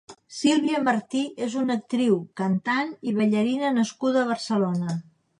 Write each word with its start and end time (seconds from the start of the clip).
Silvia 0.35 0.77
Marty 0.85 1.19
és 1.47 1.57
una 1.59 1.75
actriu, 1.81 2.15
cantant 2.41 2.89
i 3.11 3.13
ballarina 3.19 3.69
nascuda 3.75 4.23
a 4.23 4.31
Barcelona. 4.31 4.97